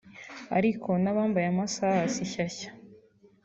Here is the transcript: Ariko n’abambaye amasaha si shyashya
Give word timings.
Ariko 0.57 0.89
n’abambaye 1.03 1.47
amasaha 1.49 2.01
si 2.13 2.23
shyashya 2.31 2.69